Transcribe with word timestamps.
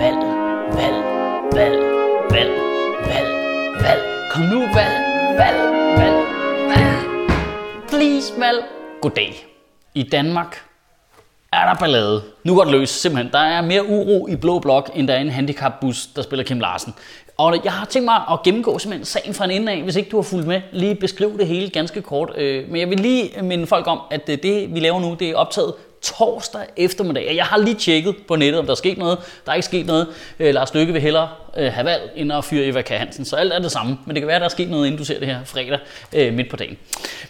valg, 0.00 0.16
valg, 0.76 0.98
valg, 1.52 1.78
valg, 2.32 2.52
valg, 3.08 3.28
valg. 3.82 4.02
Kom 4.32 4.42
nu, 4.42 4.60
valg, 4.60 4.94
valg, 5.38 5.58
valg, 5.98 6.18
valg. 6.68 6.96
Please, 7.88 8.32
valg. 8.38 8.64
Goddag. 9.00 9.46
I 9.94 10.02
Danmark 10.02 10.64
er 11.52 11.64
der 11.68 11.74
ballade. 11.80 12.22
Nu 12.44 12.54
går 12.54 12.64
det 12.64 12.72
løs, 12.72 12.88
simpelthen. 12.88 13.32
Der 13.32 13.38
er 13.38 13.62
mere 13.62 13.86
uro 13.86 14.28
i 14.28 14.36
Blå 14.36 14.58
Blok, 14.58 14.90
end 14.94 15.08
der 15.08 15.14
er 15.14 15.20
en 15.20 15.30
handicapbus, 15.30 16.06
der 16.06 16.22
spiller 16.22 16.44
Kim 16.44 16.60
Larsen. 16.60 16.94
Og 17.36 17.64
jeg 17.64 17.72
har 17.72 17.86
tænkt 17.86 18.04
mig 18.04 18.22
at 18.30 18.42
gennemgå 18.44 18.78
simpelthen 18.78 19.04
sagen 19.04 19.34
fra 19.34 19.44
en 19.44 19.50
ende 19.50 19.72
af, 19.72 19.82
hvis 19.82 19.96
ikke 19.96 20.10
du 20.10 20.16
har 20.16 20.22
fulgt 20.22 20.46
med. 20.46 20.60
Lige 20.72 20.94
beskrive 20.94 21.38
det 21.38 21.46
hele 21.46 21.70
ganske 21.70 22.02
kort. 22.02 22.32
Øh, 22.36 22.68
men 22.68 22.80
jeg 22.80 22.90
vil 22.90 23.00
lige 23.00 23.42
minde 23.42 23.66
folk 23.66 23.86
om, 23.86 24.00
at 24.10 24.28
øh, 24.28 24.38
det 24.42 24.74
vi 24.74 24.80
laver 24.80 25.00
nu, 25.00 25.16
det 25.18 25.30
er 25.30 25.36
optaget 25.36 25.74
torsdag 26.02 26.60
eftermiddag. 26.76 27.36
Jeg 27.36 27.44
har 27.44 27.58
lige 27.58 27.74
tjekket 27.74 28.14
på 28.28 28.36
nettet, 28.36 28.58
om 28.58 28.66
der 28.66 28.72
er 28.72 28.76
sket 28.76 28.98
noget. 28.98 29.18
Der 29.46 29.50
er 29.50 29.56
ikke 29.56 29.66
sket 29.66 29.86
noget. 29.86 30.08
Øh, 30.38 30.54
Lars 30.54 30.74
Lykke 30.74 30.92
vil 30.92 31.02
hellere 31.02 31.28
øh, 31.56 31.72
have 31.72 31.84
valg, 31.84 32.10
end 32.16 32.32
at 32.32 32.44
fyre 32.44 32.66
Eva 32.66 32.82
K. 32.82 32.88
Hansen. 32.88 33.24
Så 33.24 33.36
alt 33.36 33.52
er 33.52 33.58
det 33.58 33.72
samme. 33.72 33.98
Men 34.06 34.14
det 34.14 34.20
kan 34.20 34.26
være, 34.26 34.36
at 34.36 34.40
der 34.40 34.46
er 34.46 34.50
sket 34.50 34.70
noget, 34.70 34.86
inden 34.86 34.98
du 34.98 35.04
ser 35.04 35.18
det 35.18 35.28
her 35.28 35.44
fredag 35.44 35.78
øh, 36.12 36.34
midt 36.34 36.50
på 36.50 36.56
dagen. 36.56 36.76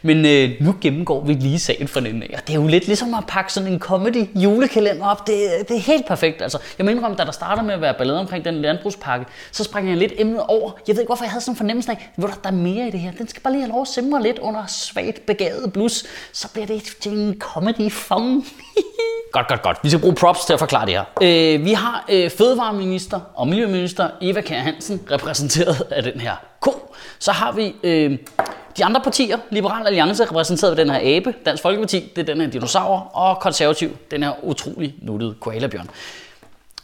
Men 0.03 0.27
øh, 0.27 0.51
nu 0.61 0.77
gennemgår 0.81 1.25
vi 1.25 1.33
lige 1.33 1.59
sagen 1.59 1.89
fra 1.89 2.01
den 2.01 2.23
af. 2.23 2.31
Og 2.35 2.41
det 2.47 2.55
er 2.55 2.61
jo 2.61 2.67
lidt 2.67 2.87
ligesom 2.87 3.15
at 3.15 3.25
pakke 3.29 3.53
sådan 3.53 3.73
en 3.73 3.79
comedy 3.79 4.43
julekalender 4.43 5.07
op. 5.07 5.27
Det, 5.27 5.35
det 5.69 5.77
er 5.77 5.81
helt 5.81 6.07
perfekt. 6.07 6.43
Altså, 6.43 6.59
jeg 6.79 6.87
mener 6.87 7.07
om, 7.07 7.17
da 7.17 7.25
der 7.25 7.33
starter 7.33 7.63
med 7.63 7.75
at 7.75 7.81
være 7.81 7.95
ballade 7.95 8.21
omkring 8.21 8.45
den 8.45 8.63
landbrugspakke, 8.63 9.27
så 9.53 9.65
springer 9.65 9.91
jeg 9.91 9.99
lidt 9.99 10.13
emnet 10.17 10.43
over. 10.49 10.71
Jeg 10.89 10.97
ved 10.97 11.03
ikke, 11.03 11.09
hvorfor 11.09 11.25
jeg 11.25 11.31
havde 11.31 11.45
sådan 11.45 11.53
en 11.53 11.57
fornemmelse 11.57 11.91
af, 11.91 12.11
hvor 12.17 12.29
der 12.29 12.35
er 12.45 12.51
mere 12.51 12.89
i 12.89 12.91
det 12.91 13.01
her. 13.01 13.13
Den 13.13 13.29
skal 13.29 13.43
bare 13.43 13.53
lige 13.53 13.63
have 13.63 13.73
lov 13.73 13.83
at 13.83 13.89
simre 13.89 14.23
lidt 14.23 14.39
under 14.39 14.67
svagt 14.67 15.27
begavet 15.27 15.73
blus. 15.73 16.05
Så 16.33 16.49
bliver 16.53 16.67
det 16.67 16.83
til 17.01 17.13
en 17.13 17.37
comedy 17.39 17.93
fun. 17.93 18.45
Godt, 19.33 19.49
godt, 19.49 19.63
godt. 19.63 19.79
Vi 19.83 19.91
skal 19.91 20.01
bruge 20.01 20.15
props 20.15 20.45
til 20.45 20.53
at 20.53 20.59
forklare 20.59 20.87
det 20.87 20.95
her. 20.95 21.05
Øh, 21.23 21.65
vi 21.65 21.73
har 21.73 22.05
øh, 22.09 22.31
fødevareminister 22.31 23.21
og 23.35 23.49
miljøminister 23.49 24.09
Eva 24.21 24.41
Kjær 24.41 24.59
Hansen 24.59 25.01
repræsenteret 25.11 25.87
af 25.91 26.03
den 26.03 26.21
her 26.21 26.37
ko. 26.61 26.95
Så 27.19 27.33
har 27.33 27.53
vi 27.53 27.75
øh, 27.83 28.19
de 28.77 28.85
andre 28.85 29.01
partier, 29.01 29.39
Liberal 29.51 29.87
Alliance 29.87 30.25
repræsenteret 30.25 30.71
af 30.71 30.77
den 30.77 30.91
her 30.91 31.01
abe, 31.03 31.35
Dansk 31.47 31.63
Folkeparti, 31.63 32.13
det 32.17 32.23
er 32.23 32.35
den 32.35 32.41
her 32.41 32.51
dinosaur, 32.51 32.99
og 32.99 33.41
konservativ, 33.41 33.97
den 34.11 34.23
her 34.23 34.33
utrolig 34.45 34.95
nuttede 35.03 35.35
koalabjørn. 35.41 35.91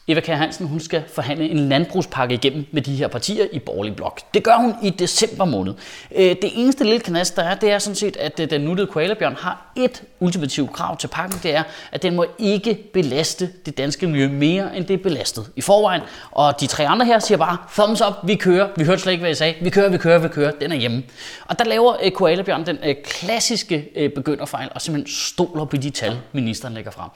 Eva 0.09 0.21
Kjær 0.21 0.37
Hansen 0.37 0.67
hun 0.67 0.81
skal 0.81 1.03
forhandle 1.15 1.49
en 1.49 1.69
landbrugspakke 1.69 2.35
igennem 2.35 2.67
med 2.73 2.83
de 2.83 2.97
her 2.97 3.09
partier 3.09 3.47
i 3.53 3.59
borgerlig 3.59 3.97
blok. 3.97 4.21
Det 4.35 4.43
gør 4.43 4.57
hun 4.57 4.75
i 4.83 4.91
december 4.91 5.45
måned. 5.45 5.75
Øh, 6.17 6.23
det 6.23 6.51
eneste 6.55 6.85
lille 6.85 7.01
knast, 7.01 7.37
der 7.37 7.43
er, 7.43 7.55
det 7.55 7.71
er 7.71 7.79
sådan 7.79 7.95
set, 7.95 8.17
at 8.17 8.41
øh, 8.41 8.51
den 8.51 8.61
nuttede 8.61 8.87
koalabjørn 8.87 9.37
har 9.39 9.73
et 9.77 10.03
ultimativt 10.21 10.73
krav 10.73 10.97
til 10.97 11.09
pakken. 11.09 11.41
Det 11.43 11.55
er, 11.55 11.63
at 11.93 12.03
den 12.03 12.17
må 12.17 12.27
ikke 12.39 12.75
belaste 12.93 13.51
det 13.67 13.79
danske 13.79 14.07
miljø 14.07 14.29
mere, 14.29 14.77
end 14.77 14.87
det 14.87 14.95
er 14.95 15.03
belastet 15.03 15.47
i 15.57 15.61
forvejen. 15.61 16.03
Og 16.31 16.61
de 16.61 16.67
tre 16.67 16.87
andre 16.87 17.07
her 17.07 17.19
siger 17.19 17.39
bare, 17.39 17.57
thumbs 17.73 18.01
up, 18.01 18.15
vi 18.25 18.35
kører. 18.35 18.69
Vi 18.77 18.85
hørte 18.85 19.03
slet 19.03 19.13
ikke, 19.13 19.23
hvad 19.23 19.31
jeg 19.31 19.37
sagde. 19.37 19.55
Vi 19.61 19.71
kører, 19.71 19.89
vi 19.89 19.99
kører, 19.99 20.19
vi 20.19 20.29
kører. 20.29 20.51
Den 20.51 20.73
er 20.73 20.77
hjemme. 20.77 21.03
Og 21.47 21.59
der 21.59 21.65
laver 21.65 21.97
øh, 22.03 22.11
koalabjørn 22.11 22.67
den 22.67 22.79
klassiske 23.05 24.11
begynderfejl, 24.15 24.69
og 24.75 24.83
simpelthen 24.83 25.15
stoler 25.15 25.65
på 25.65 25.77
de 25.77 25.91
tal, 25.91 26.19
ministeren 26.33 26.75
lægger 26.75 26.91
frem. 26.91 27.11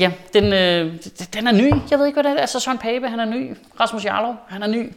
Ja, 0.00 0.10
den, 0.32 0.44
den 1.34 1.46
er 1.46 1.52
ny. 1.52 1.72
Jeg 1.90 2.01
ved 2.02 2.06
ikke, 2.06 2.22
hvad 2.22 2.30
det 2.30 2.38
er. 2.38 2.40
Altså 2.40 2.60
Søren 2.60 2.78
Pape, 2.78 3.08
han 3.08 3.20
er 3.20 3.24
ny. 3.24 3.56
Rasmus 3.80 4.04
Jarlov, 4.04 4.34
han 4.48 4.62
er 4.62 4.66
ny. 4.66 4.92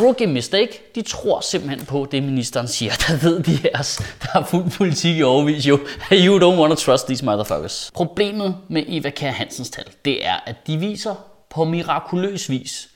Rookie 0.00 0.26
mistake. 0.26 0.80
De 0.94 1.02
tror 1.02 1.40
simpelthen 1.40 1.86
på 1.86 2.08
det, 2.12 2.22
ministeren 2.22 2.68
siger. 2.68 2.92
Der 3.08 3.16
ved 3.22 3.42
de 3.42 3.56
her, 3.56 4.00
der 4.22 4.28
har 4.32 4.44
fuld 4.44 4.70
politik 4.70 5.16
i 5.16 5.22
overvis 5.22 5.66
jo. 5.66 5.78
You 6.12 6.38
don't 6.38 6.60
want 6.60 6.78
to 6.78 6.84
trust 6.84 7.06
these 7.06 7.24
motherfuckers. 7.24 7.90
Problemet 7.94 8.56
med 8.68 8.84
Eva 8.88 9.10
Kjær 9.10 9.30
Hansens 9.30 9.70
tal, 9.70 9.84
det 10.04 10.26
er, 10.26 10.34
at 10.46 10.66
de 10.66 10.78
viser 10.78 11.14
på 11.50 11.64
mirakuløs 11.64 12.50
vis, 12.50 12.88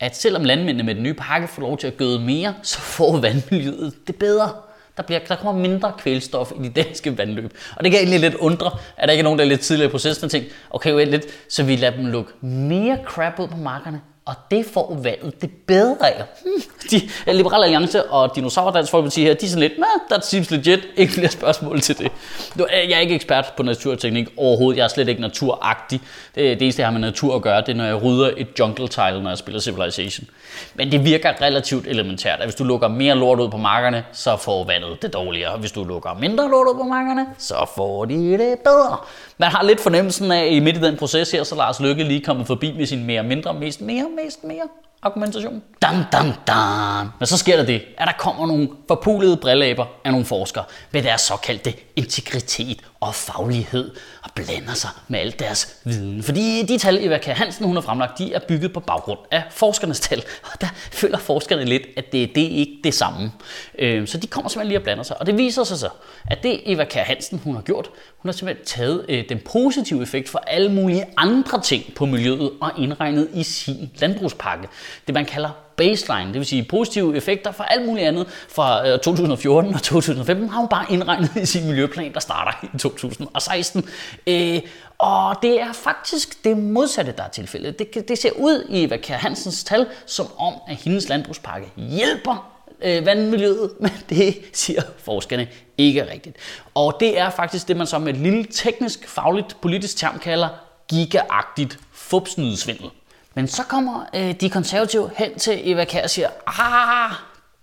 at 0.00 0.16
selvom 0.16 0.44
landmændene 0.44 0.82
med 0.82 0.94
den 0.94 1.02
nye 1.02 1.14
pakke 1.14 1.48
får 1.48 1.62
lov 1.62 1.78
til 1.78 1.86
at 1.86 1.96
gøde 1.96 2.20
mere, 2.20 2.54
så 2.62 2.78
får 2.78 3.16
vandmiljøet 3.16 3.94
det 4.06 4.16
bedre. 4.16 4.50
Der, 5.00 5.06
bliver, 5.06 5.20
der 5.28 5.36
kommer 5.36 5.60
mindre 5.60 5.92
kvælstof 5.98 6.52
i 6.60 6.68
de 6.68 6.82
danske 6.82 7.18
vandløb. 7.18 7.52
Og 7.76 7.84
det 7.84 7.92
kan 7.92 8.00
egentlig 8.00 8.20
lidt 8.20 8.34
undre, 8.34 8.70
at 8.96 9.08
der 9.08 9.12
ikke 9.12 9.20
er 9.20 9.24
nogen, 9.24 9.38
der 9.38 9.44
er 9.44 9.48
lidt 9.48 9.60
tidligere 9.60 9.88
i 9.88 9.90
processen 9.90 10.24
og 10.24 10.30
tænkt, 10.30 10.48
okay, 10.70 11.06
lidt, 11.06 11.26
så 11.48 11.62
vi 11.62 11.76
lader 11.76 11.96
dem 11.96 12.06
lukke 12.06 12.32
mere 12.40 12.98
crap 13.04 13.38
ud 13.38 13.48
på 13.48 13.56
markerne, 13.56 14.00
og 14.24 14.34
det 14.50 14.66
får 14.66 14.98
valget 15.02 15.42
det 15.42 15.50
bedre 15.66 16.10
af. 16.14 16.24
Hmm. 16.42 16.62
De 16.90 16.96
eh, 17.26 17.34
Liberale 17.34 17.64
Alliance 17.64 18.04
og 18.04 18.36
Dinosaur 18.36 18.70
Dansk 18.70 18.90
Folkeparti 18.90 19.22
her, 19.22 19.34
de 19.34 19.46
er 19.46 19.50
sådan 19.50 19.60
lidt, 19.60 19.78
nah, 19.78 19.88
that 20.10 20.26
seems 20.26 20.50
legit, 20.50 20.80
ikke 20.96 21.12
flere 21.12 21.28
spørgsmål 21.28 21.80
til 21.80 21.98
det. 21.98 22.06
Eh, 22.06 22.90
jeg 22.90 22.96
er 22.96 23.00
ikke 23.00 23.14
ekspert 23.14 23.52
på 23.56 23.62
naturteknik 23.62 24.28
overhovedet, 24.36 24.78
jeg 24.78 24.84
er 24.84 24.88
slet 24.88 25.08
ikke 25.08 25.20
naturagtig. 25.20 26.00
Det, 26.34 26.44
det 26.44 26.62
eneste, 26.62 26.80
jeg 26.80 26.86
har 26.86 26.92
med 26.92 27.00
natur 27.00 27.36
at 27.36 27.42
gøre, 27.42 27.60
det 27.60 27.68
er, 27.68 27.74
når 27.74 27.84
jeg 27.84 28.02
rydder 28.02 28.30
et 28.36 28.48
jungle 28.58 28.88
tile, 28.88 29.22
når 29.22 29.30
jeg 29.30 29.38
spiller 29.38 29.60
Civilization. 29.60 30.28
Men 30.74 30.92
det 30.92 31.04
virker 31.04 31.32
relativt 31.42 31.86
elementært, 31.86 32.40
at 32.40 32.46
hvis 32.46 32.54
du 32.54 32.64
lukker 32.64 32.88
mere 32.88 33.14
lort 33.14 33.40
ud 33.40 33.48
på 33.48 33.56
markerne, 33.56 34.04
så 34.12 34.36
får 34.36 34.64
vandet 34.64 35.02
det 35.02 35.12
dårligere. 35.12 35.58
Hvis 35.58 35.72
du 35.72 35.84
lukker 35.84 36.14
mindre 36.20 36.50
lort 36.50 36.66
ud 36.66 36.74
på 36.74 36.84
markerne, 36.84 37.26
så 37.38 37.70
får 37.76 38.04
de 38.04 38.14
det 38.14 38.58
bedre. 38.64 38.96
Man 39.38 39.50
har 39.50 39.62
lidt 39.62 39.80
fornemmelsen 39.80 40.32
af, 40.32 40.46
at 40.46 40.52
i 40.52 40.60
midt 40.60 40.76
i 40.76 40.80
den 40.80 40.96
proces 40.96 41.30
her, 41.30 41.44
så 41.44 41.54
Lars 41.54 41.80
Lykke 41.80 42.04
lige 42.04 42.20
kommet 42.20 42.46
forbi 42.46 42.72
med 42.76 42.86
sin 42.86 43.04
mere 43.04 43.22
mindre, 43.22 43.54
mest 43.54 43.80
mere, 43.80 44.06
mest 44.14 44.44
mere 44.44 44.68
argumentation. 45.02 45.62
Dan, 45.82 46.04
dan, 46.12 46.32
dan. 46.46 47.06
Men 47.18 47.26
så 47.26 47.36
sker 47.36 47.56
der 47.56 47.64
det, 47.64 47.82
at 47.98 48.06
der 48.06 48.12
kommer 48.18 48.46
nogle 48.46 48.68
forpulede 48.88 49.36
brilleaber 49.36 49.86
af 50.04 50.10
nogle 50.10 50.26
forskere 50.26 50.64
med 50.90 51.02
deres 51.02 51.20
såkaldte 51.20 51.74
integritet 51.96 52.80
og 53.00 53.14
faglighed 53.14 53.90
og 54.22 54.30
blander 54.34 54.74
sig 54.74 54.90
med 55.08 55.18
alt 55.18 55.38
deres 55.38 55.76
viden. 55.84 56.22
Fordi 56.22 56.66
de 56.66 56.78
tal, 56.78 57.04
Eva 57.04 57.18
K. 57.18 57.24
Hansen 57.24 57.66
hun 57.66 57.76
har 57.76 57.80
fremlagt, 57.80 58.18
de 58.18 58.34
er 58.34 58.40
bygget 58.48 58.72
på 58.72 58.80
baggrund 58.80 59.18
af 59.30 59.42
forskernes 59.50 60.00
tal. 60.00 60.22
Og 60.42 60.60
der 60.60 60.66
føler 60.74 61.18
forskerne 61.18 61.64
lidt, 61.64 61.82
at 61.96 62.12
det, 62.12 62.34
det 62.34 62.44
er 62.44 62.56
ikke 62.56 62.76
det 62.84 62.94
samme. 62.94 63.32
Øh, 63.78 64.08
så 64.08 64.18
de 64.18 64.26
kommer 64.26 64.48
simpelthen 64.48 64.68
lige 64.68 64.78
og 64.78 64.82
blander 64.82 65.04
sig. 65.04 65.20
Og 65.20 65.26
det 65.26 65.36
viser 65.36 65.64
sig 65.64 65.78
så, 65.78 65.88
at 66.26 66.42
det 66.42 66.60
Eva 66.66 66.84
K. 66.84 66.92
Hansen 66.92 67.40
hun 67.44 67.54
har 67.54 67.62
gjort, 67.62 67.90
hun 68.18 68.28
har 68.28 68.32
simpelthen 68.32 68.66
taget 68.66 69.04
øh, 69.08 69.24
den 69.28 69.40
positive 69.52 70.02
effekt 70.02 70.28
for 70.28 70.38
alle 70.46 70.72
mulige 70.72 71.04
andre 71.16 71.60
ting 71.60 71.94
på 71.94 72.06
miljøet 72.06 72.50
og 72.60 72.72
indregnet 72.78 73.28
i 73.34 73.42
sin 73.42 73.90
landbrugspakke. 73.98 74.68
Det 75.06 75.14
man 75.14 75.24
kalder 75.24 75.50
baseline, 75.76 76.26
det 76.26 76.34
vil 76.34 76.46
sige 76.46 76.62
positive 76.64 77.16
effekter 77.16 77.52
fra 77.52 77.66
alt 77.70 77.86
muligt 77.86 78.06
andet 78.06 78.26
fra 78.48 78.88
øh, 78.88 78.98
2014 78.98 79.74
og 79.74 79.82
2015, 79.82 80.48
har 80.48 80.58
hun 80.58 80.68
bare 80.68 80.86
indregnet 80.90 81.30
i 81.36 81.46
sin 81.46 81.66
miljøplan, 81.66 82.14
der 82.14 82.20
starter 82.20 82.68
i 82.74 82.78
2016. 82.78 83.88
Øh, 84.26 84.60
og 84.98 85.36
det 85.42 85.60
er 85.60 85.72
faktisk 85.72 86.44
det 86.44 86.58
modsatte, 86.58 87.14
der 87.16 87.22
er 87.22 87.28
tilfældet. 87.28 87.78
Det, 87.78 88.08
det 88.08 88.18
ser 88.18 88.30
ud 88.30 88.66
i 88.68 88.84
Eva 88.84 88.96
Kjær 88.96 89.16
Hansens 89.16 89.64
tal, 89.64 89.86
som 90.06 90.26
om, 90.38 90.54
at 90.68 90.76
hendes 90.76 91.08
landbrugspakke 91.08 91.68
hjælper 91.76 92.52
øh, 92.82 93.06
vandmiljøet, 93.06 93.70
men 93.80 93.92
det 94.08 94.38
siger 94.52 94.82
forskerne 94.98 95.48
ikke 95.78 96.10
rigtigt. 96.12 96.36
Og 96.74 96.96
det 97.00 97.18
er 97.18 97.30
faktisk 97.30 97.68
det, 97.68 97.76
man 97.76 97.86
så 97.86 97.98
med 97.98 98.14
et 98.14 98.20
lille 98.20 98.44
teknisk, 98.44 99.08
fagligt, 99.08 99.56
politisk 99.60 99.96
term 99.96 100.18
kalder 100.18 100.48
gigaagtigt 100.88 101.78
fupsnydesvindel. 101.92 102.90
Men 103.34 103.48
så 103.48 103.62
kommer 103.62 104.04
øh, 104.14 104.34
de 104.40 104.50
konservative 104.50 105.10
hen 105.16 105.38
til 105.38 105.70
Eva 105.70 105.84
Kær 105.84 106.02
og 106.02 106.10
siger, 106.10 106.28
ah, 106.46 107.12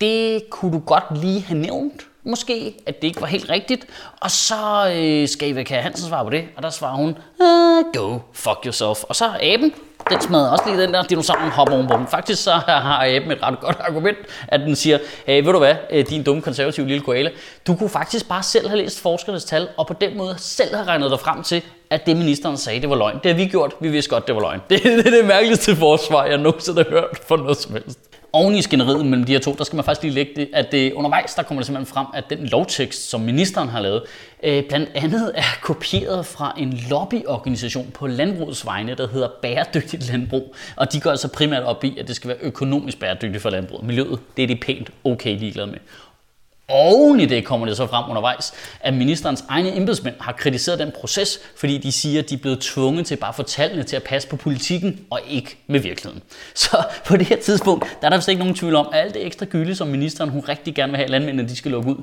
det 0.02 0.50
kunne 0.50 0.74
du 0.74 0.80
godt 0.80 1.22
lige 1.22 1.42
have 1.42 1.60
nævnt, 1.60 2.08
måske, 2.28 2.74
at 2.86 3.02
det 3.02 3.08
ikke 3.08 3.22
var 3.22 3.28
helt 3.28 3.50
rigtigt. 3.50 3.86
Og 4.22 4.32
så 4.32 4.94
øh, 4.96 5.28
skal 5.28 5.52
Eva 5.52 5.64
Kjær 5.64 5.82
Hansen 5.82 6.08
svare 6.08 6.24
på 6.24 6.30
det, 6.30 6.44
og 6.58 6.64
der 6.64 6.70
svarer 6.70 6.96
hun, 6.96 7.10
uh, 7.40 7.94
go 7.94 8.20
fuck 8.34 8.60
yourself. 8.66 9.04
Og 9.04 9.16
så 9.16 9.26
aben, 9.42 9.74
den 10.10 10.22
smadrer 10.22 10.50
også 10.52 10.64
lige 10.68 10.82
den 10.82 10.94
der 10.94 11.04
dinosauren 11.04 11.50
hopper 11.52 11.76
ovenpå 11.76 11.94
den. 11.98 12.08
Faktisk 12.08 12.44
så 12.44 12.52
har 12.68 13.06
aben 13.06 13.32
et 13.32 13.44
ret 13.44 13.60
godt 13.60 13.78
argument, 13.80 14.18
at 14.48 14.60
den 14.60 14.76
siger, 14.76 14.98
hey, 15.26 15.44
ved 15.44 15.52
du 15.52 15.60
hvad, 15.60 15.76
øh, 15.92 16.06
din 16.10 16.24
dumme 16.24 16.42
konservative 16.42 16.88
lille 16.88 17.04
koala, 17.04 17.30
du 17.68 17.76
kunne 17.76 17.90
faktisk 17.90 18.30
bare 18.30 18.44
selv 18.44 18.68
have 18.68 18.78
læst 18.78 19.02
forskernes 19.02 19.46
tal, 19.46 19.68
og 19.78 19.88
på 19.88 19.94
den 20.02 20.18
måde 20.18 20.36
selv 20.38 20.76
have 20.76 20.88
regnet 20.88 21.12
dig 21.12 21.20
frem 21.20 21.44
til, 21.44 21.62
at 21.90 22.06
det 22.06 22.18
ministeren 22.18 22.58
sagde, 22.58 22.82
det 22.82 22.90
var 22.90 22.96
løgn. 22.96 23.20
Det 23.24 23.32
har 23.32 23.38
vi 23.38 23.46
gjort, 23.46 23.74
vi 23.80 23.90
vidste 23.90 24.10
godt, 24.10 24.28
det 24.28 24.36
var 24.36 24.42
løgn. 24.42 24.60
Det, 24.70 24.84
det 24.84 25.08
er 25.08 25.12
det 25.12 25.26
mærkeligste 25.26 25.76
forsvar, 25.76 26.26
jeg 26.26 26.38
nogensinde 26.38 26.84
har 26.84 26.90
hørt 26.90 27.20
for 27.28 27.38
noget 27.38 27.58
som 27.58 27.74
helst. 27.74 28.07
Oven 28.34 28.56
i 28.56 28.62
skænderiet 28.62 29.06
mellem 29.06 29.26
de 29.26 29.32
her 29.32 29.40
to, 29.40 29.56
der 29.58 29.64
skal 29.64 29.76
man 29.76 29.86
faktisk 29.86 30.04
lige 30.04 30.14
lægge 30.14 30.32
det, 30.36 30.50
at 30.54 30.72
det 30.72 30.94
undervejs, 30.94 31.36
der 31.36 31.44
kommer 31.44 31.62
det 31.62 31.66
simpelthen 31.66 31.94
frem, 31.94 32.08
at 32.14 32.24
den 32.30 32.46
lovtekst, 32.46 33.10
som 33.10 33.22
ministeren 33.22 33.70
har 33.70 33.80
lavet, 33.80 34.04
øh, 34.44 34.64
blandt 34.68 34.90
andet 34.96 35.32
er 35.36 35.58
kopieret 35.62 36.26
fra 36.26 36.54
en 36.58 36.74
lobbyorganisation 36.90 37.92
på 37.94 38.08
landbrugets 38.08 38.66
vegne, 38.66 38.96
der 38.96 39.08
hedder 39.08 39.28
Bæredygtigt 39.42 40.12
Landbrug. 40.12 40.56
Og 40.76 40.94
de 40.94 41.00
går 41.00 41.12
altså 41.12 41.28
primært 41.28 41.64
op 41.64 41.84
i, 41.84 41.98
at 42.00 42.08
det 42.08 42.16
skal 42.16 42.28
være 42.28 42.38
økonomisk 42.42 43.00
bæredygtigt 43.00 43.42
for 43.42 43.50
landbruget. 43.50 43.86
Miljøet, 43.86 44.20
det 44.38 44.44
er 44.44 44.48
de 44.48 44.56
pænt 44.56 44.90
okay 45.04 45.40
ligeglade 45.40 45.68
med. 45.68 45.78
Oven 46.70 47.20
i 47.20 47.26
det 47.26 47.46
kommer 47.46 47.66
det 47.66 47.78
så 47.78 47.88
frem 47.88 48.10
undervejs, 48.10 48.54
at 48.80 48.94
ministerens 48.94 49.44
egne 49.50 49.76
embedsmænd 49.76 50.16
har 50.20 50.32
kritiseret 50.32 50.80
den 50.80 50.92
proces, 51.00 51.40
fordi 51.56 51.78
de 51.78 51.92
siger, 51.92 52.20
at 52.22 52.30
de 52.30 52.36
er 52.36 52.40
blevet 52.40 52.62
tvunget 52.62 53.06
til 53.06 53.16
bare 53.16 53.30
at 53.30 53.36
få 53.36 53.44
tallene 53.44 53.84
til 53.84 53.96
at 53.96 54.04
passe 54.04 54.28
på 54.28 54.36
politikken 54.36 55.06
og 55.10 55.20
ikke 55.30 55.58
med 55.68 55.80
virkeligheden. 55.80 56.24
Så 56.56 56.84
på 57.06 57.18
det 57.18 57.28
her 57.28 57.38
tidspunkt, 57.38 57.86
der 58.02 58.06
er 58.06 58.10
der 58.10 58.18
vist 58.18 58.30
ikke 58.30 58.40
nogen 58.40 58.56
tvivl 58.56 58.76
om, 58.76 58.90
at 58.94 59.00
alt 59.00 59.14
det 59.14 59.26
ekstra 59.26 59.46
gylde, 59.46 59.76
som 59.76 59.88
ministeren 59.88 60.30
hun 60.30 60.42
rigtig 60.50 60.76
gerne 60.76 60.92
vil 60.92 60.98
have, 60.98 61.04
at 61.04 61.10
landmændene 61.10 61.50
de 61.50 61.56
skal 61.56 61.72
lukke 61.72 61.90
ud, 61.90 61.98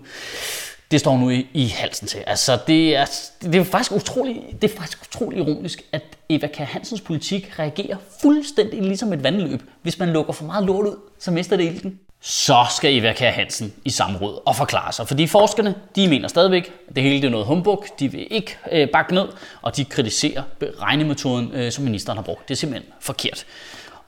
det 0.90 1.00
står 1.00 1.18
nu 1.18 1.30
i, 1.30 1.46
i 1.54 1.66
halsen 1.66 2.06
til. 2.06 2.18
Altså, 2.26 2.58
det 2.66 2.96
er, 2.96 3.04
det 3.42 3.54
er 3.54 3.64
faktisk 3.64 3.92
utrolig, 3.92 4.42
det 4.62 4.70
er 4.70 4.76
faktisk 4.76 4.98
utrolig 5.02 5.38
ironisk, 5.38 5.82
at 5.92 6.02
Eva 6.28 6.46
Kjær 6.46 6.64
Hansens 6.64 7.00
politik 7.00 7.58
reagerer 7.58 7.96
fuldstændig 8.20 8.82
ligesom 8.82 9.12
et 9.12 9.22
vandløb. 9.22 9.62
Hvis 9.82 9.98
man 9.98 10.08
lukker 10.08 10.32
for 10.32 10.44
meget 10.44 10.64
lort 10.64 10.86
ud, 10.86 10.96
så 11.18 11.30
mister 11.30 11.56
det 11.56 11.64
ilten. 11.64 11.98
Så 12.26 12.66
skal 12.76 12.94
Eva 12.94 13.12
Kjær 13.12 13.30
Hansen 13.30 13.72
i 13.84 13.90
samråd 13.90 14.40
og 14.46 14.56
forklare 14.56 14.92
sig, 14.92 15.08
fordi 15.08 15.26
forskerne 15.26 15.74
de 15.96 16.08
mener 16.08 16.28
stadigvæk, 16.28 16.72
at 16.88 16.96
det 16.96 17.02
hele 17.02 17.16
det 17.16 17.24
er 17.24 17.30
noget 17.30 17.46
humbug, 17.46 17.84
de 17.98 18.12
vil 18.12 18.26
ikke 18.30 18.56
øh, 18.72 18.88
bakke 18.92 19.14
ned, 19.14 19.28
og 19.62 19.76
de 19.76 19.84
kritiserer 19.84 20.42
regnemetoden, 20.60 21.52
øh, 21.52 21.72
som 21.72 21.84
ministeren 21.84 22.16
har 22.16 22.22
brugt. 22.22 22.48
Det 22.48 22.54
er 22.54 22.58
simpelthen 22.58 22.92
forkert. 23.00 23.46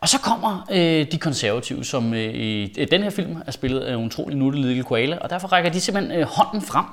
Og 0.01 0.09
så 0.09 0.19
kommer 0.21 0.67
øh, 0.71 1.13
de 1.13 1.19
konservative, 1.19 1.85
som 1.85 2.15
øh, 2.15 2.35
i 2.35 2.85
den 2.91 3.03
her 3.03 3.11
film 3.11 3.37
er 3.47 3.51
spillet 3.51 3.81
af 3.81 3.95
en 3.95 4.05
utrolig 4.05 4.39
nuttet 4.39 4.65
lille 4.65 4.83
koala, 4.83 5.19
og 5.19 5.31
derfor 5.31 5.49
rækker 5.49 5.71
de 5.71 5.81
simpelthen 5.81 6.19
øh, 6.19 6.27
hånden 6.27 6.63
frem 6.63 6.85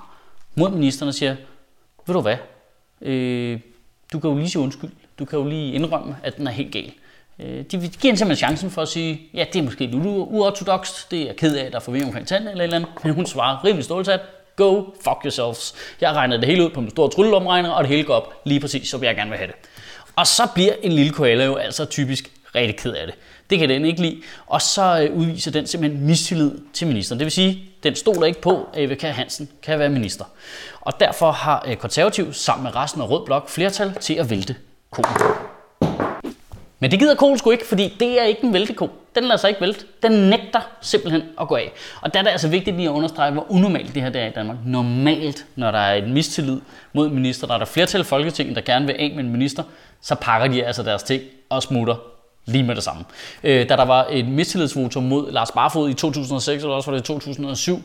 mod 0.56 0.70
ministeren 0.70 1.08
og 1.08 1.14
siger, 1.14 1.36
ved 2.08 2.16
du 2.16 2.22
hvad, 2.22 2.38
øh, 3.02 3.60
du 4.14 4.20
kan 4.20 4.30
jo 4.30 4.38
lige 4.38 4.50
sige 4.50 4.62
undskyld, 4.62 4.92
du 5.20 5.26
kan 5.26 5.40
jo 5.40 5.48
lige 5.48 5.74
indrømme, 5.74 6.16
at 6.24 6.38
den 6.38 6.48
er 6.48 6.52
helt 6.52 6.72
gal. 6.72 6.92
Øh, 7.40 7.64
de 7.72 7.78
giver 7.78 8.12
en 8.12 8.18
simpelthen 8.18 8.36
chancen 8.36 8.72
for 8.72 8.82
at 8.82 8.88
sige, 8.88 9.22
ja, 9.34 9.46
det 9.54 9.60
er 9.60 9.64
måske 9.64 9.86
lidt 9.86 10.06
uortodokst, 10.06 11.12
det 11.12 11.30
er 11.30 11.34
ked 11.34 11.56
af, 11.56 11.66
at 11.66 11.72
der 11.72 11.78
er 11.78 11.82
forvirring 11.82 12.08
omkring 12.08 12.28
tanden 12.28 12.50
eller 12.50 12.64
eller 12.64 12.76
andet, 12.76 12.90
men 13.04 13.14
hun 13.14 13.26
svarer 13.26 13.66
rimelig 13.66 13.86
stålsat, 13.86 14.22
go 14.56 14.84
fuck 15.04 15.18
yourselves. 15.24 15.76
Jeg 16.02 16.14
regner 16.14 16.38
det 16.38 16.46
hele 16.46 16.66
ud 16.66 16.70
på 16.70 16.80
en 16.80 16.90
stor 16.90 17.08
trylleomregner, 17.08 17.70
og 17.70 17.84
det 17.84 17.90
hele 17.90 18.04
går 18.04 18.14
op 18.14 18.34
lige 18.46 18.60
præcis, 18.60 18.90
som 18.90 19.04
jeg 19.04 19.16
gerne 19.16 19.30
vil 19.30 19.38
have 19.38 19.48
det. 19.48 19.56
Og 20.16 20.28
så 20.28 20.48
bliver 20.54 20.74
en 20.82 20.92
lille 20.92 21.12
koala 21.12 21.46
jo 21.46 21.56
altså 21.56 21.86
typisk 21.86 22.32
rigtig 22.56 22.78
ked 22.78 22.94
af 22.94 23.08
det. 23.08 23.16
Det 23.50 23.60
kan 23.60 23.70
den 23.70 23.86
ikke 23.86 24.02
lide. 24.02 24.22
Og 24.48 24.62
så 24.62 25.08
øh, 25.10 25.18
udviser 25.18 25.52
den 25.52 25.68
simpelthen 25.68 26.06
mistillid 26.06 26.52
til 26.74 26.88
ministeren. 26.88 27.20
Det 27.20 27.26
vil 27.26 27.32
sige, 27.32 27.64
den 27.84 27.96
stoler 27.96 28.28
ikke 28.28 28.42
på, 28.42 28.70
at 28.74 28.84
Eva 28.84 28.96
Kjær 28.96 29.12
Hansen 29.12 29.50
kan 29.62 29.80
være 29.80 29.90
minister. 29.90 30.26
Og 30.82 31.00
derfor 31.00 31.32
har 31.32 31.66
øh, 31.68 31.76
konservativ 31.76 32.34
sammen 32.34 32.64
med 32.64 32.76
resten 32.76 33.02
af 33.02 33.10
Rød 33.10 33.26
Blok 33.26 33.50
flertal 33.50 33.94
til 33.94 34.14
at 34.14 34.30
vælte 34.30 34.56
konen. 34.92 35.43
Men 36.84 36.92
det 36.92 37.00
gider 37.00 37.16
koen 37.16 37.38
sgu 37.38 37.52
ikke, 37.52 37.68
fordi 37.68 37.96
det 38.00 38.22
er 38.22 38.24
ikke 38.24 38.44
en 38.44 38.54
vælteko. 38.54 38.90
Den 39.16 39.24
lader 39.24 39.38
sig 39.38 39.50
ikke 39.50 39.62
vælte. 39.62 39.86
Den 40.04 40.12
nægter 40.12 40.60
simpelthen 40.82 41.22
at 41.42 41.48
gå 41.48 41.56
af. 41.56 41.72
Og 42.02 42.14
der 42.14 42.20
er 42.20 42.24
det 42.24 42.30
altså 42.30 42.48
vigtigt 42.48 42.76
lige 42.76 42.90
at 42.90 42.94
understrege, 42.94 43.32
hvor 43.32 43.52
unormalt 43.52 43.96
det 43.96 44.04
her 44.04 44.10
det 44.10 44.22
er 44.22 44.26
i 44.26 44.32
Danmark. 44.32 44.58
Normalt, 44.66 45.46
når 45.56 45.72
der 45.72 45.80
er 45.80 45.94
en 45.94 46.14
mistillid 46.14 46.62
mod 46.94 47.10
minister, 47.10 47.48
der 47.48 47.54
er 47.54 47.58
der 47.58 47.66
flertal 47.66 48.02
i 48.02 48.04
Folketinget, 48.04 48.56
der 48.56 48.62
gerne 48.62 48.86
vil 48.86 48.96
af 49.00 49.12
med 49.16 49.24
en 49.24 49.32
minister, 49.32 49.64
så 50.02 50.16
pakker 50.16 50.48
de 50.48 50.66
altså 50.66 50.84
deres 50.84 51.04
ting 51.04 51.22
og 51.50 51.64
smutter 51.64 51.96
lige 52.46 52.64
med 52.64 52.76
det 52.76 52.84
samme. 52.84 53.04
Øh, 53.44 53.70
da 53.70 53.76
der 53.76 53.86
var 53.86 54.08
et 54.10 54.28
mistillidsvotum 54.28 55.04
mod 55.04 55.32
Lars 55.32 55.52
Barfod 55.52 55.90
i 55.90 55.94
2006, 55.94 56.64
eller 56.64 56.76
også 56.76 56.92
var 56.92 56.98
det 56.98 57.04
i 57.04 57.08
2007, 57.08 57.84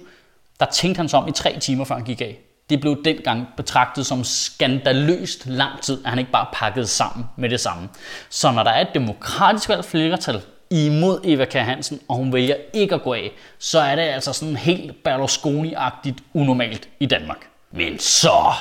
der 0.60 0.66
tænkte 0.66 0.98
han 0.98 1.08
sig 1.08 1.18
om 1.18 1.28
i 1.28 1.32
tre 1.32 1.58
timer, 1.60 1.84
før 1.84 1.94
han 1.94 2.04
gik 2.04 2.20
af. 2.20 2.38
Det 2.70 2.80
blev 2.80 3.04
dengang 3.04 3.48
betragtet 3.56 4.06
som 4.06 4.24
skandaløst 4.24 5.46
lang 5.46 5.82
tid, 5.82 6.04
at 6.04 6.10
han 6.10 6.18
ikke 6.18 6.30
bare 6.30 6.46
pakkede 6.52 6.86
sammen 6.86 7.26
med 7.36 7.48
det 7.48 7.60
samme. 7.60 7.88
Så 8.28 8.50
når 8.50 8.62
der 8.62 8.70
er 8.70 8.80
et 8.80 8.94
demokratisk 8.94 9.68
valgt 9.68 9.86
flertal 9.86 10.40
imod 10.70 11.20
Eva 11.24 11.44
K. 11.44 11.52
Hansen, 11.52 12.00
og 12.08 12.16
hun 12.16 12.32
vælger 12.32 12.54
ikke 12.72 12.94
at 12.94 13.02
gå 13.02 13.14
af, 13.14 13.32
så 13.58 13.80
er 13.80 13.96
det 13.96 14.02
altså 14.02 14.32
sådan 14.32 14.56
helt 14.56 14.92
Berlusconi-agtigt 15.08 16.22
unormalt 16.34 16.88
i 17.00 17.06
Danmark. 17.06 17.48
Men 17.70 17.98
så 17.98 18.52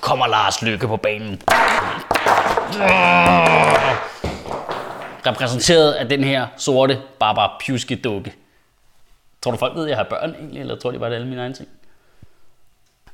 kommer 0.00 0.26
Lars 0.26 0.62
Lykke 0.62 0.86
på 0.86 0.96
banen. 0.96 1.42
Repræsenteret 5.26 5.92
af 5.92 6.08
den 6.08 6.24
her 6.24 6.46
sorte 6.56 7.00
Barbara 7.18 7.56
Pjuske 7.60 7.96
dukke. 7.96 8.34
Tror 9.42 9.50
du 9.50 9.58
folk 9.58 9.76
ved, 9.76 9.84
at 9.84 9.90
jeg 9.90 9.96
har 9.96 10.06
børn 10.10 10.30
egentlig, 10.30 10.60
eller 10.60 10.76
tror 10.76 10.90
de 10.90 10.98
bare, 10.98 11.10
det 11.10 11.14
er 11.14 11.18
alle 11.18 11.28
mine 11.28 11.42
egne 11.42 11.54
ting? 11.54 11.68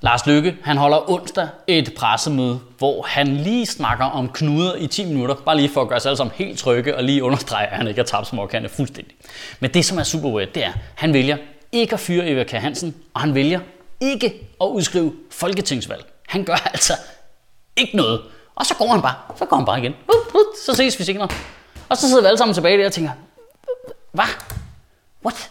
Lars 0.01 0.27
Lykke, 0.27 0.57
han 0.63 0.77
holder 0.77 1.11
onsdag 1.11 1.49
et 1.67 1.95
pressemøde, 1.97 2.61
hvor 2.79 3.03
han 3.03 3.37
lige 3.37 3.67
snakker 3.67 4.05
om 4.05 4.29
knuder 4.29 4.75
i 4.75 4.87
10 4.87 5.05
minutter, 5.05 5.35
bare 5.35 5.57
lige 5.57 5.69
for 5.69 5.83
at 5.83 5.89
gøre 5.89 6.01
sig 6.01 6.09
alle 6.11 6.17
sammen 6.17 6.35
helt 6.37 6.59
trygge 6.59 6.97
og 6.97 7.05
lige 7.05 7.25
understrege, 7.25 7.67
at 7.67 7.77
han 7.77 7.89
ikke 7.89 7.99
har 7.99 8.05
tabt 8.05 8.27
småkande 8.27 8.69
fuldstændig. 8.69 9.17
Men 9.61 9.75
det, 9.75 9.85
som 9.85 9.99
er 9.99 10.03
super 10.03 10.29
weird, 10.31 10.49
det 10.49 10.65
er, 10.65 10.69
at 10.69 10.79
han 10.95 11.13
vælger 11.13 11.37
ikke 11.73 11.93
at 11.95 12.01
fyre 12.01 12.29
Eva 12.29 12.45
K. 12.45 12.51
Hansen, 12.51 12.95
og 13.15 13.21
han 13.21 13.35
vælger 13.35 13.61
ikke 14.01 14.49
at 14.61 14.67
udskrive 14.67 15.13
folketingsvalg. 15.31 16.05
Han 16.29 16.45
gør 16.45 16.69
altså 16.73 16.93
ikke 17.77 17.97
noget. 17.97 18.21
Og 18.55 18.67
så 18.67 18.75
går 18.75 18.89
han 18.89 19.03
bare. 19.03 19.15
Så 19.37 19.45
går 19.45 19.57
han 19.57 19.67
bare 19.67 19.79
igen. 19.79 19.95
Så 20.67 20.75
ses 20.75 20.99
vi 20.99 21.05
senere. 21.05 21.29
Og 21.89 21.97
så 21.97 22.09
sidder 22.09 22.23
vi 22.23 22.27
alle 22.27 22.39
sammen 22.39 22.55
tilbage 22.55 22.79
der 22.79 22.87
og 22.87 22.93
tænker, 22.93 23.11
hvad? 24.13 24.25
What? 25.25 25.51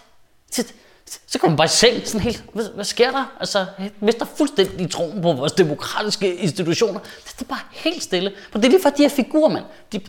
Så 1.28 1.40
kommer 1.40 1.52
man 1.52 1.57
bare 1.57 1.68
selv 1.68 2.06
sådan 2.06 2.22
helt, 2.22 2.44
hvad, 2.54 2.66
hvad 2.75 2.86
sker 2.86 3.12
der? 3.12 3.36
Altså, 3.40 3.66
jeg 3.80 3.92
mister 4.00 4.25
fuldstændig 4.38 4.92
troen 4.92 5.22
på 5.22 5.34
vores 5.34 5.52
demokratiske 5.52 6.36
institutioner. 6.36 7.00
Det 7.25 7.42
er 7.42 7.46
bare 7.50 7.60
helt 7.72 8.04
stille. 8.04 8.31
For 8.52 8.60
det 8.60 8.66
er 8.66 8.69
lige 8.69 8.81
for 8.81 8.90
de 8.90 9.02
her 9.02 9.10
figurer, 9.10 9.50
mand. 9.50 9.66
De, 9.92 10.02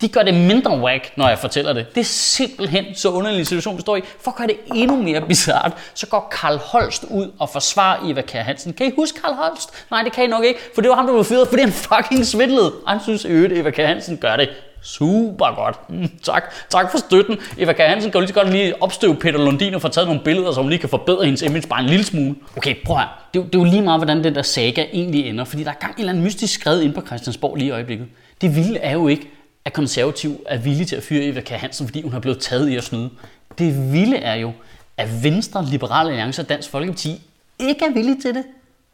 de 0.00 0.08
gør 0.08 0.22
det 0.22 0.34
mindre 0.34 0.78
whack, 0.78 1.10
når 1.16 1.28
jeg 1.28 1.38
fortæller 1.38 1.72
det. 1.72 1.86
Det 1.94 2.00
er 2.00 2.04
simpelthen 2.04 2.84
så 2.94 3.10
underlig 3.10 3.46
situation, 3.46 3.76
vi 3.76 3.80
står 3.80 3.96
i. 3.96 4.02
For 4.20 4.30
at 4.30 4.36
gøre 4.36 4.46
det 4.46 4.56
endnu 4.74 5.02
mere 5.02 5.26
bizart, 5.26 5.72
så 5.94 6.06
går 6.06 6.28
Karl 6.40 6.56
Holst 6.56 7.04
ud 7.10 7.32
og 7.38 7.50
forsvarer 7.50 8.10
Eva 8.10 8.20
Kjær 8.20 8.42
Hansen. 8.42 8.72
Kan 8.72 8.86
I 8.86 8.92
huske 8.96 9.20
Karl 9.20 9.34
Holst? 9.34 9.70
Nej, 9.90 10.02
det 10.02 10.12
kan 10.12 10.24
I 10.24 10.26
nok 10.26 10.44
ikke, 10.44 10.60
for 10.74 10.82
det 10.82 10.88
var 10.88 10.96
ham, 10.96 11.06
der 11.06 11.12
blev 11.12 11.24
fyret, 11.24 11.48
fordi 11.48 11.62
han 11.62 11.72
fucking 11.72 12.26
svindlede. 12.26 12.72
Han 12.86 13.00
synes 13.02 13.24
øvrigt, 13.24 13.52
Eva 13.52 13.70
Kjær 13.70 13.86
Hansen 13.86 14.18
gør 14.18 14.36
det 14.36 14.48
super 14.82 15.54
godt. 15.54 15.90
Mm, 15.90 16.10
tak. 16.22 16.42
Tak 16.70 16.90
for 16.90 16.98
støtten. 16.98 17.38
Eva 17.58 17.72
Kjær 17.72 17.88
Hansen 17.88 18.10
kan 18.10 18.18
jo 18.18 18.20
lige 18.20 18.28
så 18.28 18.34
godt 18.34 18.50
lige 18.50 18.82
opstøve 18.82 19.16
Peter 19.16 19.38
Lundin 19.38 19.74
og 19.74 19.82
få 19.82 19.88
taget 19.88 20.08
nogle 20.08 20.22
billeder, 20.24 20.52
så 20.52 20.60
hun 20.60 20.70
lige 20.70 20.78
kan 20.78 20.88
forbedre 20.88 21.24
hendes 21.24 21.42
image 21.42 21.68
bare 21.68 21.80
en 21.80 21.86
lille 21.86 22.04
smule. 22.04 22.34
Okay, 22.56 22.74
prøv 22.84 22.96
her. 22.96 23.28
Det, 23.34 23.44
det 23.44 23.54
er 23.54 23.58
jo 23.58 23.64
lige 23.64 23.82
meget, 23.82 24.00
hvordan 24.00 24.24
den 24.24 24.34
der 24.34 24.42
saga 24.42 24.84
egentlig 24.92 25.28
ender, 25.28 25.44
fordi 25.44 25.64
der 25.64 25.70
er 25.70 25.74
gang 25.74 25.92
en 25.92 25.98
eller 25.98 26.12
anden 26.12 26.24
mystisk 26.24 26.54
skred 26.54 26.80
ind 26.80 26.94
på 26.94 27.00
Christiansborg 27.06 27.56
lige 27.56 27.68
i 27.68 27.70
øjeblikket. 27.70 28.06
Det 28.40 28.56
vilde 28.56 28.78
er 28.78 28.92
jo 28.92 29.08
ikke, 29.08 29.30
at 29.64 29.72
konservativ 29.72 30.40
er 30.46 30.58
villig 30.58 30.86
til 30.86 30.96
at 30.96 31.02
fyre 31.02 31.24
Eva 31.24 31.40
Kjær 31.40 31.58
Hansen, 31.58 31.86
fordi 31.86 32.02
hun 32.02 32.12
har 32.12 32.20
blevet 32.20 32.38
taget 32.38 32.68
i 32.68 32.76
at 32.76 32.84
snyde. 32.84 33.10
Det 33.58 33.92
vilde 33.92 34.16
er 34.16 34.34
jo, 34.34 34.52
at 34.96 35.24
Venstre, 35.24 35.64
Liberale 35.64 36.10
Alliance 36.10 36.42
og 36.42 36.48
Dansk 36.48 36.70
Folkeparti 36.70 37.20
ikke 37.58 37.84
er 37.84 37.90
villige 37.90 38.20
til 38.20 38.34
det. 38.34 38.44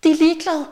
De 0.05 0.11
er 0.11 0.15
ligeglade. 0.15 0.65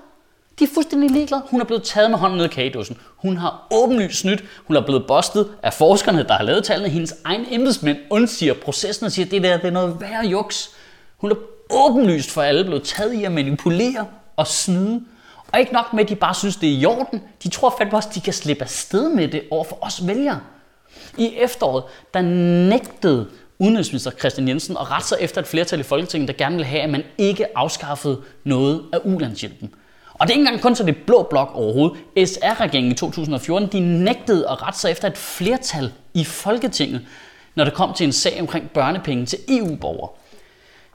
De 0.59 0.65
er 0.65 0.69
fuldstændig 0.75 1.11
ligeglade. 1.11 1.43
Hun 1.51 1.61
er 1.61 1.65
blevet 1.65 1.83
taget 1.83 2.11
med 2.11 2.19
hånden 2.19 2.39
ned 2.39 2.45
i 2.45 2.49
kagedåsen. 2.49 2.99
Hun 3.17 3.37
har 3.37 3.67
åbenlyst 3.71 4.19
snydt. 4.19 4.45
Hun 4.65 4.77
er 4.77 4.81
blevet 4.81 5.05
bustet 5.09 5.49
af 5.63 5.73
forskerne, 5.73 6.23
der 6.23 6.35
har 6.35 6.45
lavet 6.45 6.65
tallene. 6.65 6.89
Hendes 6.89 7.15
egen 7.25 7.47
embedsmænd 7.51 7.99
undsiger 8.11 8.55
processen 8.55 9.07
og 9.07 9.13
siger, 9.13 9.27
at 9.27 9.31
det 9.31 9.43
der 9.43 9.57
det 9.57 9.67
er 9.67 9.71
noget 9.71 10.01
værre 10.01 10.27
juks. 10.27 10.71
Hun 11.17 11.31
er 11.31 11.35
åbenlyst 11.71 12.31
for 12.31 12.43
alle 12.43 12.65
blevet 12.65 12.83
taget 12.83 13.15
i 13.15 13.25
at 13.25 13.33
manipulere 13.33 14.07
og 14.37 14.47
snyde. 14.47 15.01
Og 15.53 15.61
ikke 15.61 15.73
nok 15.73 15.93
med, 15.93 16.05
at 16.05 16.09
de 16.09 16.17
bare 16.17 16.35
synes, 16.35 16.57
det 16.57 16.69
er 16.69 16.79
i 16.79 16.85
orden. 16.85 17.23
De 17.43 17.49
tror 17.49 17.75
fandme 17.79 17.97
også, 17.99 18.09
at 18.09 18.15
de 18.15 18.21
kan 18.21 18.33
slippe 18.33 18.63
afsted 18.63 19.09
med 19.09 19.29
det 19.29 19.43
over 19.51 19.65
for 19.65 19.79
os 19.81 20.07
vælgere. 20.07 20.41
I 21.19 21.35
efteråret, 21.37 21.85
der 22.15 22.21
nægtede 22.69 23.27
udenrigsminister 23.59 24.11
Christian 24.11 24.49
Jensen 24.49 24.77
at 24.77 24.91
rette 24.91 25.09
sig 25.09 25.19
efter 25.21 25.41
et 25.41 25.47
flertal 25.47 25.81
i 25.81 25.83
Folketinget, 25.83 26.29
der 26.29 26.35
gerne 26.35 26.57
ville 26.57 26.67
have, 26.67 26.83
at 26.83 26.91
man 26.91 27.03
ikke 27.19 27.59
afskaffede 27.59 28.21
noget 28.45 28.83
af 28.93 28.99
ulandshjælpen. 29.05 29.75
Og 30.23 30.29
det 30.29 30.35
er 30.35 30.39
ikke 30.39 30.49
engang 30.49 30.63
kun 30.63 30.75
så 30.75 30.85
det 30.85 30.97
blå 30.97 31.23
blok 31.31 31.51
overhovedet. 31.55 31.99
SR-regeringen 32.29 32.93
i 32.93 32.95
2014, 32.95 33.69
de 33.73 33.81
nægtede 33.81 34.49
at 34.51 34.63
rette 34.63 34.79
sig 34.79 34.91
efter 34.91 35.09
et 35.09 35.19
flertal 35.19 35.93
i 36.15 36.25
Folketinget, 36.25 37.01
når 37.55 37.65
det 37.65 37.75
kom 37.75 37.95
til 37.95 38.07
en 38.07 38.13
sag 38.13 38.41
omkring 38.41 38.71
børnepenge 38.71 39.27
til 39.27 39.39
EU-borgere 39.49 40.09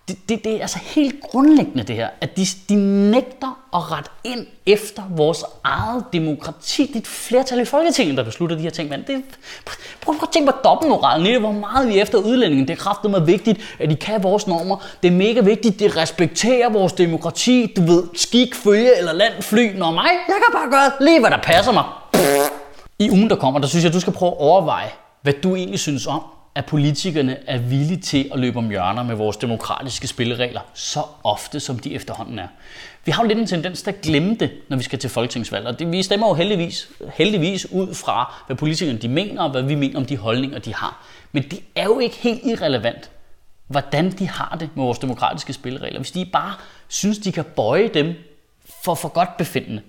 det, 0.08 0.30
det, 0.30 0.44
det 0.44 0.56
er 0.56 0.62
altså 0.62 0.80
helt 0.82 1.22
grundlæggende 1.22 1.84
det 1.84 1.96
her, 1.96 2.10
at 2.22 2.38
de, 2.38 2.46
de 2.70 2.76
nægter 3.12 3.60
at 3.74 3.92
rette 3.92 4.10
ind 4.24 4.48
efter 4.66 5.04
vores 5.10 5.44
eget 5.64 6.04
demokrati. 6.14 6.86
Det 6.86 6.96
er 6.96 7.00
et 7.00 7.08
flertal 7.08 7.60
i 7.60 7.66
Folketinget, 7.66 8.18
der 8.18 8.24
beslutter 8.24 8.56
de 8.56 8.62
her 8.62 8.70
ting. 8.70 8.90
Men 8.90 9.04
det, 9.08 9.24
prøv, 9.66 9.76
prøv 10.02 10.16
at 10.24 10.30
tænke 10.34 10.52
på 10.52 10.58
dobbeltmoralen 10.64 11.28
i 11.28 11.32
det, 11.32 11.40
hvor 11.40 11.52
meget 11.52 11.88
vi 11.88 12.00
efter 12.00 12.18
udlændingen. 12.18 12.68
Det 12.68 12.74
er 12.74 12.78
kraftigt 12.78 13.12
med 13.12 13.22
vigtigt, 13.22 13.76
at 13.80 13.90
de 13.90 13.96
kan 13.96 14.24
vores 14.24 14.48
normer. 14.48 14.78
Det 15.04 15.08
er 15.08 15.16
mega 15.16 15.42
vigtigt, 15.42 15.80
det 15.80 15.98
respekterer 15.98 16.70
vores 16.70 16.94
demokrati. 16.94 17.74
Du 17.76 17.82
ved, 17.82 18.04
skik, 18.16 18.56
følge 18.56 18.98
eller 18.98 19.14
land, 19.14 19.42
fly. 19.42 19.78
Når 19.78 19.92
mig, 19.92 20.10
jeg 20.28 20.36
kan 20.36 20.60
bare 20.60 20.70
gøre 20.72 20.92
lige, 21.08 21.20
hvad 21.20 21.32
der 21.32 21.42
passer 21.44 21.72
mig. 21.72 21.84
I 23.00 23.12
ugen, 23.12 23.30
der 23.30 23.36
kommer, 23.36 23.60
der 23.60 23.68
synes 23.68 23.86
jeg, 23.86 23.94
du 23.94 24.00
skal 24.00 24.14
prøve 24.14 24.32
at 24.32 24.38
overveje, 24.38 24.90
hvad 25.22 25.34
du 25.34 25.56
egentlig 25.56 25.80
synes 25.80 26.08
om, 26.08 26.22
at 26.58 26.66
politikerne 26.66 27.38
er 27.48 27.58
villige 27.58 28.02
til 28.02 28.30
at 28.34 28.40
løbe 28.40 28.58
om 28.58 28.70
hjørner 28.70 29.04
med 29.04 29.16
vores 29.16 29.38
demokratiske 29.38 30.08
spilleregler, 30.08 30.62
så 30.74 31.04
ofte 31.24 31.60
som 31.60 31.80
de 31.80 31.94
efterhånden 31.96 32.40
er. 32.40 32.48
Vi 33.06 33.12
har 33.12 33.24
jo 33.24 33.28
lidt 33.28 33.40
en 33.40 33.48
tendens 33.48 33.82
til 33.82 33.92
at 33.92 34.02
glemme 34.02 34.36
det, 34.36 34.52
når 34.70 34.78
vi 34.78 34.84
skal 34.84 35.00
til 35.00 35.10
folketingsvalg, 35.10 35.68
og 35.68 35.80
det, 35.80 35.92
vi 35.92 36.04
stemmer 36.04 36.28
jo 36.28 36.34
heldigvis, 36.34 36.90
heldigvis 37.14 37.72
ud 37.72 37.94
fra, 37.94 38.34
hvad 38.48 38.56
politikerne 38.56 39.00
de 39.00 39.08
mener, 39.08 39.42
og 39.42 39.50
hvad 39.50 39.62
vi 39.62 39.76
mener 39.76 40.00
om 40.00 40.06
de 40.06 40.18
holdninger, 40.18 40.60
de 40.60 40.74
har. 40.74 41.06
Men 41.32 41.44
det 41.44 41.60
er 41.76 41.84
jo 41.84 42.00
ikke 42.00 42.16
helt 42.16 42.42
irrelevant, 42.44 43.10
hvordan 43.68 44.12
de 44.12 44.30
har 44.30 44.58
det 44.60 44.70
med 44.76 44.84
vores 44.84 45.00
demokratiske 45.00 45.54
spilleregler. 45.54 46.00
Hvis 46.00 46.12
de 46.12 46.26
bare 46.26 46.54
synes, 46.88 47.18
de 47.18 47.32
kan 47.32 47.44
bøje 47.44 47.88
dem 47.88 48.14
for 48.84 48.96
for 48.96 49.10
godt 49.10 49.38
befindende. 49.38 49.82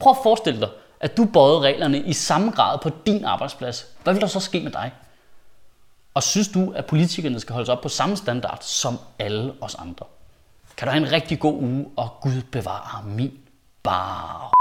Prøv 0.00 0.10
at 0.10 0.16
forestille 0.22 0.60
dig, 0.60 0.68
at 1.00 1.16
du 1.16 1.24
bøjede 1.24 1.60
reglerne 1.60 1.98
i 1.98 2.12
samme 2.12 2.50
grad 2.50 2.78
på 2.82 2.90
din 3.06 3.24
arbejdsplads. 3.24 3.86
Hvad 4.02 4.14
vil 4.14 4.20
der 4.20 4.26
så 4.26 4.40
ske 4.40 4.60
med 4.60 4.72
dig? 4.72 4.92
Og 6.14 6.22
synes 6.22 6.48
du, 6.48 6.72
at 6.76 6.86
politikerne 6.86 7.40
skal 7.40 7.52
holdes 7.52 7.68
op 7.68 7.80
på 7.80 7.88
samme 7.88 8.16
standard 8.16 8.58
som 8.60 8.98
alle 9.18 9.52
os 9.60 9.74
andre? 9.74 10.06
Kan 10.76 10.88
du 10.88 10.92
have 10.92 11.06
en 11.06 11.12
rigtig 11.12 11.40
god 11.40 11.54
uge, 11.62 11.86
og 11.96 12.08
Gud 12.22 12.42
bevare 12.52 13.04
min 13.04 13.32
bar. 13.82 14.52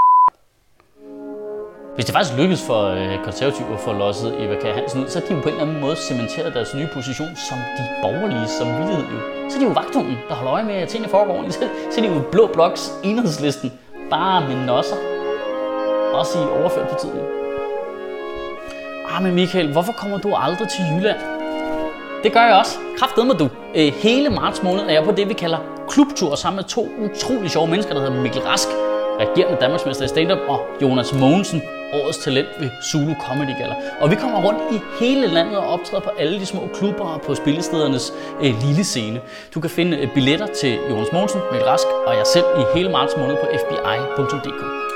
Hvis 1.96 2.06
det 2.06 2.14
faktisk 2.14 2.38
lykkedes 2.38 2.62
for 2.68 2.84
øh, 2.84 3.24
konservative 3.24 3.74
at 3.74 3.80
få 3.80 3.94
losset 3.94 4.44
Eva 4.44 4.56
Kjær 4.62 4.74
Hansen 4.74 5.04
ud, 5.04 5.10
så 5.10 5.20
har 5.20 5.28
de 5.28 5.34
jo 5.34 5.42
på 5.42 5.50
en 5.50 5.56
eller 5.56 5.68
anden 5.68 5.82
måde 5.82 5.96
cementeret 5.96 6.54
deres 6.54 6.76
nye 6.76 6.88
position 6.94 7.36
som 7.50 7.58
de 7.78 7.84
borgerlige 8.02 8.48
som 8.48 8.68
samvittighed. 8.68 9.06
Jo. 9.14 9.50
Så 9.50 9.56
er 9.56 9.60
de 9.60 9.66
jo 9.66 9.72
vagthunden, 9.72 10.18
der 10.30 10.36
holder 10.36 10.54
øje 10.54 10.64
med, 10.64 10.76
at 10.76 10.90
tingene 10.90 11.12
foregår 11.12 11.34
ordentligt. 11.34 11.56
Så, 11.56 11.70
så 11.92 12.02
er 12.02 12.06
de 12.06 12.14
jo 12.16 12.22
blå 12.32 12.50
bloks 12.54 12.92
enhedslisten, 13.04 13.72
bare 14.10 14.48
med 14.48 14.66
nosser. 14.66 14.96
Også 16.14 16.40
i 16.40 16.46
overført 16.60 16.90
betydning. 16.90 17.28
Ah, 19.10 19.24
men 19.24 19.36
Michael, 19.36 19.72
hvorfor 19.72 19.92
kommer 19.92 20.18
du 20.18 20.36
aldrig 20.36 20.68
til 20.70 20.84
Jylland? 20.92 21.33
Det 22.24 22.34
gør 22.34 22.42
jeg 22.42 22.56
også. 22.56 22.78
Kraft 22.98 23.18
med 23.18 23.36
du. 23.36 23.50
Øh, 23.76 23.94
hele 23.94 24.30
marts 24.30 24.64
måned 24.64 24.82
er 24.82 24.94
jeg 24.94 25.04
på 25.04 25.12
det, 25.12 25.30
vi 25.30 25.34
kalder 25.34 25.58
klubtur 25.90 26.36
sammen 26.36 26.56
med 26.56 26.64
to 26.64 26.90
utrolig 27.06 27.52
sjove 27.52 27.68
mennesker, 27.68 27.94
der 27.94 28.02
hedder 28.02 28.22
Mikkel 28.22 28.42
Rask, 28.42 28.68
regerende 29.20 29.58
Danmarksmester 29.62 30.06
i 30.06 30.08
stand-up, 30.08 30.40
og 30.48 30.60
Jonas 30.82 31.14
Mogensen, 31.14 31.62
årets 31.94 32.18
talent 32.18 32.48
ved 32.60 32.70
Zulu 32.92 33.14
Comedy 33.28 33.58
Gala. 33.60 33.76
Og 34.02 34.12
vi 34.12 34.16
kommer 34.16 34.44
rundt 34.44 34.60
i 34.72 34.80
hele 35.00 35.28
landet 35.28 35.58
og 35.58 35.68
optræder 35.68 36.04
på 36.04 36.10
alle 36.20 36.40
de 36.40 36.46
små 36.46 36.62
klubber 36.74 37.06
og 37.06 37.22
på 37.22 37.36
spillestedernes 37.36 38.14
øh, 38.42 38.54
lille 38.66 38.84
scene. 38.84 39.22
Du 39.54 39.60
kan 39.60 39.70
finde 39.70 39.98
øh, 39.98 40.14
billetter 40.14 40.48
til 40.62 40.80
Jonas 40.90 41.12
Mogensen, 41.14 41.40
Mikkel 41.52 41.70
Rask 41.70 41.88
og 42.08 42.14
jeg 42.16 42.28
selv 42.28 42.46
i 42.60 42.78
hele 42.78 42.90
marts 42.92 43.14
måned 43.18 43.36
på 43.36 43.48
fbi.dk. 43.62 44.93